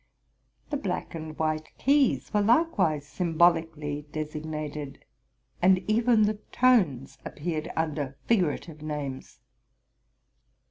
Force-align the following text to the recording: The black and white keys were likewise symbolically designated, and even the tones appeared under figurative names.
The 0.71 0.77
black 0.77 1.13
and 1.13 1.37
white 1.37 1.77
keys 1.77 2.33
were 2.33 2.41
likewise 2.41 3.05
symbolically 3.07 4.07
designated, 4.11 5.05
and 5.61 5.87
even 5.87 6.23
the 6.23 6.39
tones 6.51 7.19
appeared 7.23 7.69
under 7.75 8.17
figurative 8.25 8.81
names. 8.81 9.37